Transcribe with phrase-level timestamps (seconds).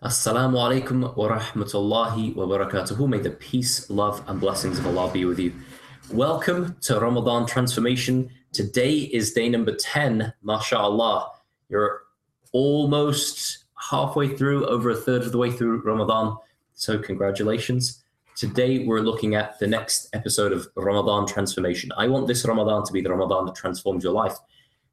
[0.00, 3.08] Assalamu alaikum wa rahmatullahi wa barakatuhu.
[3.08, 5.52] May the peace, love, and blessings of Allah be with you.
[6.12, 8.30] Welcome to Ramadan Transformation.
[8.52, 11.32] Today is day number 10, mashallah.
[11.68, 12.02] You're
[12.52, 16.36] almost halfway through, over a third of the way through Ramadan.
[16.74, 18.04] So, congratulations.
[18.36, 21.90] Today, we're looking at the next episode of Ramadan Transformation.
[21.96, 24.36] I want this Ramadan to be the Ramadan that transforms your life.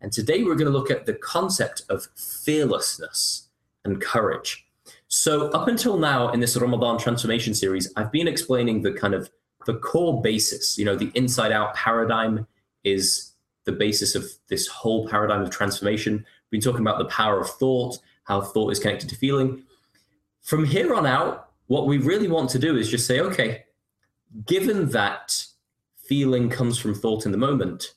[0.02, 3.50] And today, we're going to look at the concept of fearlessness
[3.84, 4.65] and courage.
[5.08, 9.30] So up until now in this Ramadan transformation series, I've been explaining the kind of
[9.66, 12.48] the core basis, you know, the inside out paradigm
[12.84, 13.34] is
[13.66, 16.14] the basis of this whole paradigm of transformation.
[16.52, 19.64] We've been talking about the power of thought, how thought is connected to feeling.
[20.44, 23.64] From here on out, what we really want to do is just say, okay,
[24.46, 25.44] given that
[26.08, 27.96] feeling comes from thought in the moment,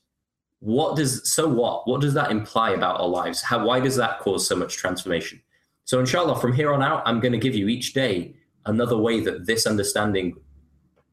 [0.61, 1.87] what does so what?
[1.87, 3.43] What does that imply about our lives?
[3.43, 5.41] How why does that cause so much transformation?
[5.89, 8.35] So, inshallah, from here on out, I'm going to give you each day
[8.67, 10.37] another way that this understanding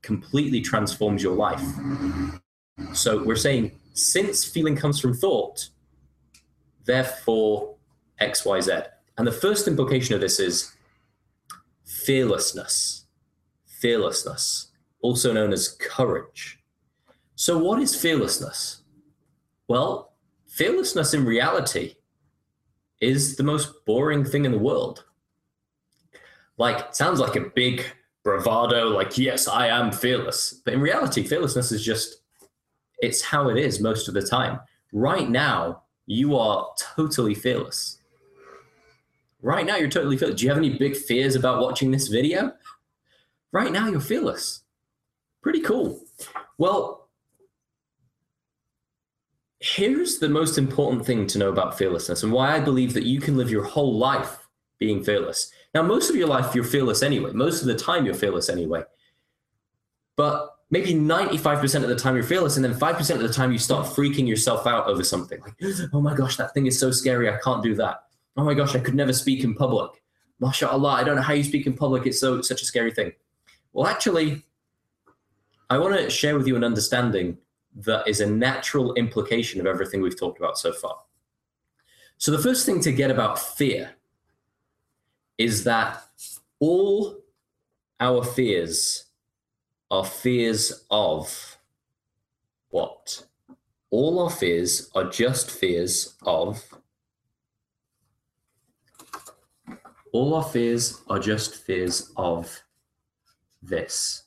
[0.01, 1.63] completely transforms your life.
[2.91, 5.69] So, we're saying since feeling comes from thought,
[6.83, 7.77] therefore
[8.19, 8.87] XYZ.
[9.17, 10.73] And the first implication of this is
[11.85, 13.05] fearlessness.
[13.79, 16.59] Fearlessness, also known as courage.
[17.35, 18.81] So, what is fearlessness?
[19.69, 20.11] Well,
[20.47, 21.95] fearlessness in reality
[23.01, 25.05] is the most boring thing in the world.
[26.57, 27.85] Like, sounds like a big
[28.23, 30.61] bravado, like, yes, I am fearless.
[30.63, 32.21] But in reality, fearlessness is just,
[32.99, 34.59] it's how it is most of the time.
[34.93, 37.99] Right now, you are totally fearless.
[39.41, 40.39] Right now, you're totally fearless.
[40.39, 42.53] Do you have any big fears about watching this video?
[43.51, 44.61] Right now, you're fearless.
[45.41, 46.01] Pretty cool.
[46.57, 47.04] Well,
[49.75, 53.19] here's the most important thing to know about fearlessness and why I believe that you
[53.19, 54.47] can live your whole life
[54.79, 55.51] being fearless.
[55.73, 57.31] Now, most of your life, you're fearless anyway.
[57.33, 58.83] Most of the time, you're fearless anyway.
[60.15, 62.55] But maybe 95% of the time, you're fearless.
[62.55, 65.41] And then 5% of the time, you start freaking yourself out over something.
[65.41, 65.55] Like,
[65.93, 67.29] oh my gosh, that thing is so scary.
[67.29, 68.03] I can't do that.
[68.37, 69.91] Oh my gosh, I could never speak in public.
[70.41, 72.05] MashaAllah, I don't know how you speak in public.
[72.05, 73.11] It's so such a scary thing.
[73.73, 74.43] Well, actually,
[75.69, 77.37] I want to share with you an understanding
[77.75, 80.97] that is a natural implication of everything we've talked about so far.
[82.17, 83.91] So, the first thing to get about fear
[85.37, 86.01] is that
[86.59, 87.19] all
[87.99, 89.05] our fears
[89.91, 91.57] are fears of
[92.69, 93.25] what?
[93.89, 96.63] All our fears are just fears of.
[100.11, 102.61] All our fears are just fears of
[103.61, 104.24] this.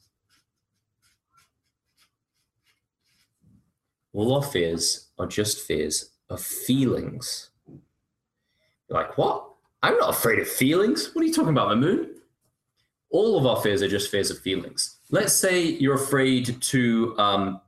[4.18, 7.50] All our fears are just fears of feelings.
[7.68, 9.48] You're like, what?
[9.80, 11.14] I'm not afraid of feelings.
[11.14, 12.16] What are you talking about, Mamoon?
[13.10, 14.98] All of our fears are just fears of feelings.
[15.12, 17.60] Let's say you're afraid to, um,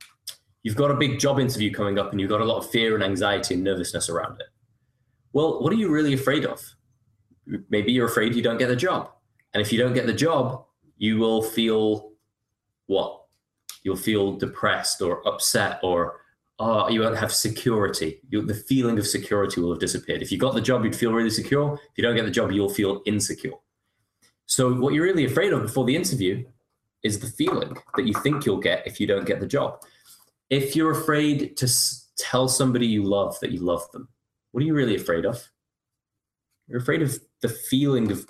[0.64, 2.96] you've got a big job interview coming up and you've got a lot of fear
[2.96, 4.48] and anxiety and nervousness around it.
[5.32, 6.60] Well, what are you really afraid of?
[7.68, 9.12] Maybe you're afraid you don't get the job.
[9.54, 10.64] And if you don't get the job,
[10.98, 12.10] you will feel
[12.86, 13.20] what?
[13.84, 16.19] You'll feel depressed or upset or
[16.60, 18.20] oh, you won't have security.
[18.28, 20.22] You, the feeling of security will have disappeared.
[20.22, 21.74] If you got the job, you'd feel really secure.
[21.74, 23.52] If you don't get the job, you'll feel insecure.
[24.44, 26.44] So, what you're really afraid of before the interview
[27.02, 29.80] is the feeling that you think you'll get if you don't get the job.
[30.50, 34.08] If you're afraid to s- tell somebody you love that you love them,
[34.52, 35.48] what are you really afraid of?
[36.68, 38.26] You're afraid of the feeling of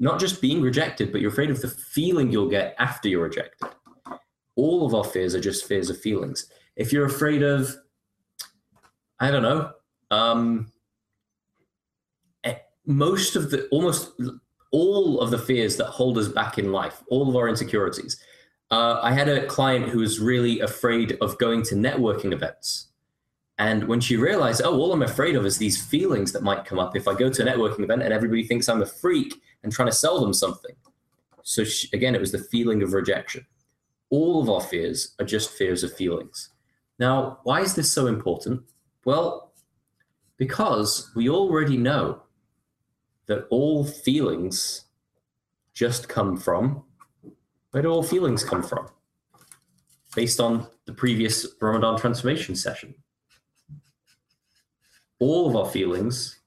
[0.00, 3.68] not just being rejected, but you're afraid of the feeling you'll get after you're rejected.
[4.56, 7.74] All of our fears are just fears of feelings if you're afraid of,
[9.20, 9.72] I don't know,
[10.10, 10.72] um,
[12.44, 12.54] eh,
[12.86, 14.12] most of the almost
[14.72, 18.18] all of the fears that hold us back in life, all of our insecurities.
[18.70, 22.88] Uh, I had a client who was really afraid of going to networking events.
[23.58, 26.78] And when she realized, oh, all I'm afraid of is these feelings that might come
[26.78, 29.70] up if I go to a networking event and everybody thinks I'm a freak and
[29.70, 30.74] trying to sell them something.
[31.42, 33.46] So she, again, it was the feeling of rejection.
[34.08, 36.51] All of our fears are just fears of feelings.
[36.98, 38.62] Now, why is this so important?
[39.04, 39.52] Well,
[40.36, 42.22] because we already know
[43.26, 44.84] that all feelings
[45.74, 46.84] just come from
[47.72, 48.88] where do all feelings come from?
[50.14, 52.94] Based on the previous Ramadan transformation session.
[55.18, 56.38] All of our feelings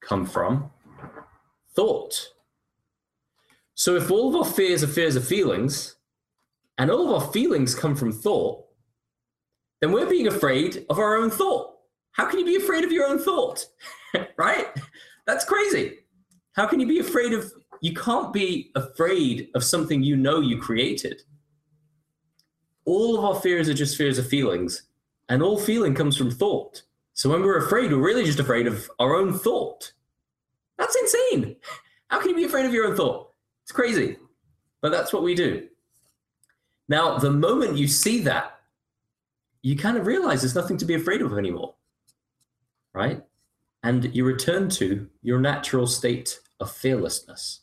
[0.00, 0.70] come from
[1.74, 2.28] thought.
[3.74, 5.96] So if all of our fears are fears of feelings,
[6.76, 8.65] and all of our feelings come from thought,
[9.80, 11.74] then we're being afraid of our own thought.
[12.12, 13.64] How can you be afraid of your own thought?
[14.36, 14.66] right?
[15.26, 15.98] That's crazy.
[16.52, 20.58] How can you be afraid of you can't be afraid of something you know you
[20.58, 21.22] created.
[22.84, 24.82] All of our fears are just fears of feelings,
[25.28, 26.82] and all feeling comes from thought.
[27.14, 29.92] So when we're afraid, we're really just afraid of our own thought.
[30.78, 31.56] That's insane.
[32.08, 33.30] How can you be afraid of your own thought?
[33.64, 34.16] It's crazy.
[34.82, 35.66] But that's what we do.
[36.88, 38.55] Now, the moment you see that,
[39.66, 41.74] you kind of realize there's nothing to be afraid of anymore.
[42.94, 43.20] Right?
[43.82, 47.62] And you return to your natural state of fearlessness.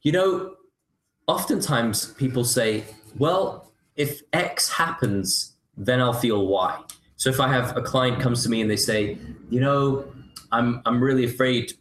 [0.00, 0.54] You know,
[1.26, 2.84] oftentimes people say,
[3.18, 6.80] well, if X happens, then I'll feel Y.
[7.16, 9.18] So if I have a client comes to me and they say,
[9.50, 10.10] you know,
[10.52, 11.74] I'm I'm really afraid,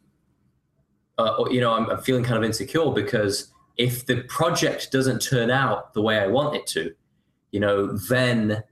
[1.17, 5.19] uh, or, you know, I'm, I'm feeling kind of insecure because if the project doesn't
[5.19, 6.93] turn out the way I want it to,
[7.51, 8.63] you know, then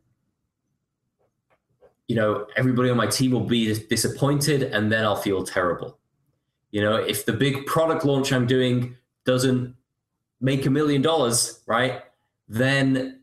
[2.07, 5.97] you know everybody on my team will be disappointed, and then I'll feel terrible.
[6.71, 9.75] You know, if the big product launch I'm doing doesn't
[10.41, 12.01] make a million dollars, right?
[12.47, 13.21] Then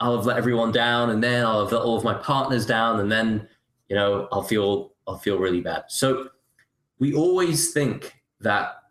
[0.00, 3.00] I'll have let everyone down, and then I'll have let all of my partners down,
[3.00, 3.48] and then
[3.88, 5.84] you know I'll feel I'll feel really bad.
[5.88, 6.30] So
[6.98, 8.82] we always think that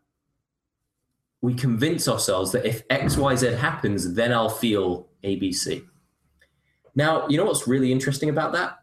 [1.41, 5.85] we convince ourselves that if X Y Z happens, then I'll feel ABC.
[6.95, 8.79] Now, you know what's really interesting about that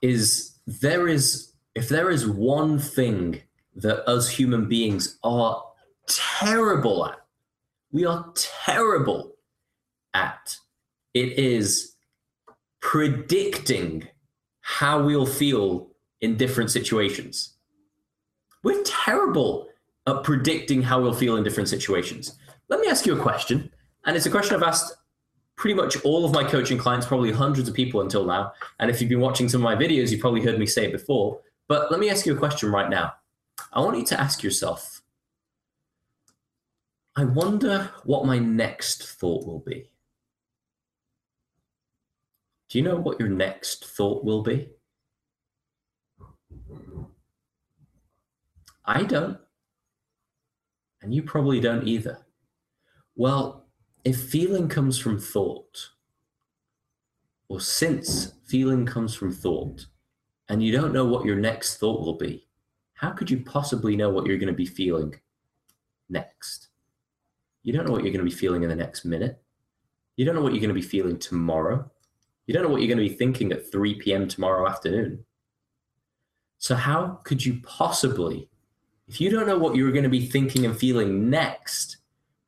[0.00, 3.40] is there is if there is one thing
[3.74, 5.62] that us human beings are
[6.06, 7.18] terrible at,
[7.90, 9.34] we are terrible
[10.14, 10.56] at.
[11.14, 11.96] It is
[12.80, 14.06] predicting
[14.60, 15.90] how we'll feel
[16.20, 17.54] in different situations.
[18.62, 19.68] We're terrible
[20.06, 22.36] at predicting how we'll feel in different situations.
[22.68, 23.70] Let me ask you a question,
[24.04, 24.94] and it's a question I've asked
[25.56, 28.52] pretty much all of my coaching clients, probably hundreds of people until now.
[28.80, 30.92] And if you've been watching some of my videos, you've probably heard me say it
[30.92, 31.40] before.
[31.68, 33.12] But let me ask you a question right now.
[33.72, 35.02] I want you to ask yourself
[37.16, 39.88] I wonder what my next thought will be.
[42.68, 44.68] Do you know what your next thought will be?
[48.84, 49.38] I don't.
[51.02, 52.18] And you probably don't either.
[53.14, 53.63] Well,
[54.04, 55.90] if feeling comes from thought,
[57.48, 59.86] or since feeling comes from thought,
[60.48, 62.46] and you don't know what your next thought will be,
[62.94, 65.14] how could you possibly know what you're going to be feeling
[66.10, 66.68] next?
[67.62, 69.42] You don't know what you're going to be feeling in the next minute.
[70.16, 71.90] You don't know what you're going to be feeling tomorrow.
[72.46, 74.28] You don't know what you're going to be thinking at 3 p.m.
[74.28, 75.24] tomorrow afternoon.
[76.58, 78.48] So, how could you possibly,
[79.08, 81.98] if you don't know what you're going to be thinking and feeling next,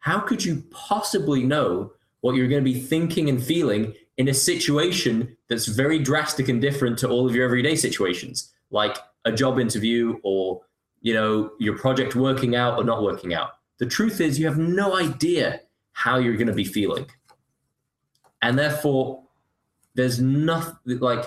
[0.06, 4.34] how could you possibly know what you're going to be thinking and feeling in a
[4.34, 9.58] situation that's very drastic and different to all of your everyday situations, like a job
[9.58, 10.62] interview or
[11.00, 13.50] you know your project working out or not working out.
[13.78, 17.06] The truth is, you have no idea how you're going to be feeling,
[18.42, 19.24] and therefore,
[19.94, 21.24] there's nothing like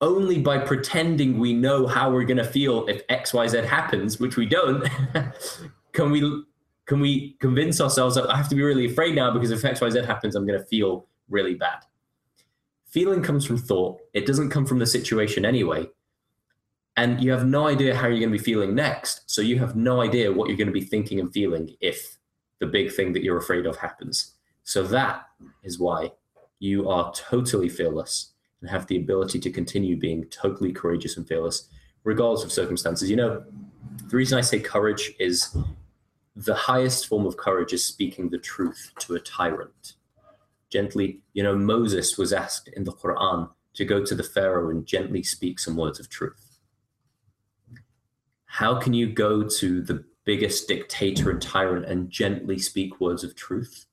[0.00, 4.18] only by pretending we know how we're going to feel if X Y Z happens,
[4.18, 4.84] which we don't,
[5.92, 6.44] can we
[6.86, 9.80] can we convince ourselves that I have to be really afraid now because if X
[9.80, 11.78] Y Z happens, I'm going to feel really bad
[12.94, 13.98] feeling comes from thought.
[14.12, 15.90] It doesn't come from the situation anyway.
[16.96, 19.28] And you have no idea how you're going to be feeling next.
[19.28, 22.18] So you have no idea what you're going to be thinking and feeling if
[22.60, 24.34] the big thing that you're afraid of happens.
[24.62, 25.26] So that
[25.64, 26.12] is why
[26.60, 28.30] you are totally fearless
[28.60, 31.66] and have the ability to continue being totally courageous and fearless,
[32.04, 33.10] regardless of circumstances.
[33.10, 33.42] You know,
[34.08, 35.56] the reason I say courage is
[36.36, 39.94] the highest form of courage is speaking the truth to a tyrant
[40.74, 44.84] gently, you know, Moses was asked in the Quran to go to the Pharaoh and
[44.84, 46.58] gently speak some words of truth.
[48.46, 53.36] How can you go to the biggest dictator and tyrant and gently speak words of
[53.36, 53.86] truth?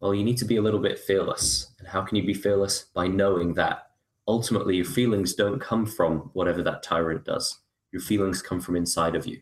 [0.00, 1.72] Well, you need to be a little bit fearless.
[1.78, 2.84] And how can you be fearless?
[2.94, 3.86] By knowing that
[4.28, 7.58] ultimately your feelings don't come from whatever that tyrant does.
[7.90, 9.40] Your feelings come from inside of you.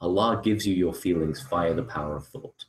[0.00, 2.64] Allah gives you your feelings via the power of thought.